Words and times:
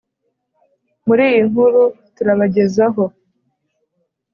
muri 1.07 1.23
iyi 1.31 1.41
nkuru 1.49 1.81
turabagezaho 2.15 3.03